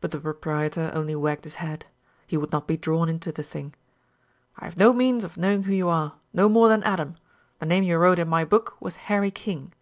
But 0.00 0.12
the 0.12 0.20
proprietor 0.20 0.92
only 0.94 1.16
wagged 1.16 1.42
his 1.42 1.56
head. 1.56 1.86
He 2.28 2.36
would 2.36 2.52
not 2.52 2.68
be 2.68 2.76
drawn 2.76 3.08
into 3.08 3.32
the 3.32 3.42
thing. 3.42 3.74
"I 4.56 4.64
have 4.64 4.76
no 4.76 4.92
means 4.92 5.24
of 5.24 5.36
knowing 5.36 5.64
who 5.64 5.72
you 5.74 5.88
are 5.88 6.12
no 6.32 6.48
more 6.48 6.68
than 6.68 6.84
Adam. 6.84 7.16
The 7.58 7.66
name 7.66 7.82
you 7.82 7.98
wrote 7.98 8.20
in 8.20 8.28
my 8.28 8.44
book 8.44 8.76
was 8.78 8.94
Harry 9.10 9.32
King." 9.32 9.72